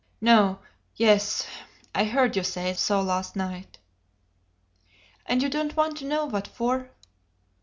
"No 0.19 0.57
yes! 0.95 1.45
I 1.93 2.05
heard 2.05 2.35
you 2.35 2.41
say 2.43 2.73
so 2.73 3.03
last 3.03 3.35
night." 3.35 3.77
"And 5.27 5.43
you 5.43 5.47
don't 5.47 5.77
want 5.77 5.97
to 5.97 6.05
know 6.05 6.25
what 6.25 6.47
for?" 6.47 6.89